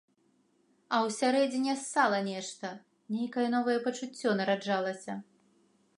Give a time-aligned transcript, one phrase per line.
[0.95, 2.73] А ўсярэдзіне ссала нешта,
[3.19, 5.13] нейкае новае пачуццё раджалася.